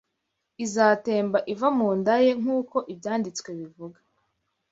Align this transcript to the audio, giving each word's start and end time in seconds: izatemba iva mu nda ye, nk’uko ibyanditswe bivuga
izatemba 0.65 1.39
iva 1.53 1.69
mu 1.77 1.89
nda 1.99 2.15
ye, 2.25 2.31
nk’uko 2.41 2.77
ibyanditswe 2.93 3.49
bivuga 3.59 3.99